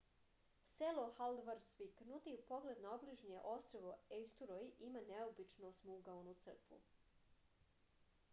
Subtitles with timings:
[0.75, 6.81] selo haldarsvik nudi pogled na obližnje ostrvo ejsturoj i ima neobičnu osmougaonu crkvu